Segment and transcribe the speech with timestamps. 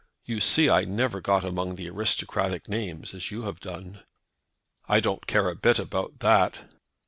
[0.25, 4.01] You see I never got among the aristocratic names, as you have done."
[4.87, 6.57] "I don't care a bit about that."